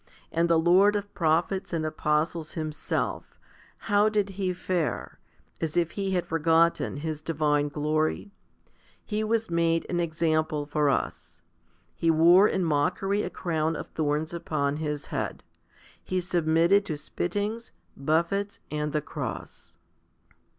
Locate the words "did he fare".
4.09-5.19